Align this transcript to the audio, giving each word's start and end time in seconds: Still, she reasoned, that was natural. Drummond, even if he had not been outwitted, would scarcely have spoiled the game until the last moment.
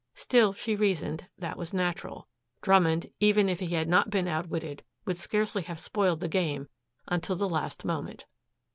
Still, 0.15 0.51
she 0.53 0.75
reasoned, 0.75 1.27
that 1.37 1.59
was 1.59 1.75
natural. 1.75 2.27
Drummond, 2.63 3.11
even 3.19 3.47
if 3.47 3.59
he 3.59 3.67
had 3.75 3.87
not 3.87 4.09
been 4.09 4.27
outwitted, 4.27 4.81
would 5.05 5.15
scarcely 5.17 5.61
have 5.61 5.79
spoiled 5.79 6.21
the 6.21 6.27
game 6.27 6.69
until 7.07 7.35
the 7.35 7.47
last 7.47 7.85
moment. 7.85 8.25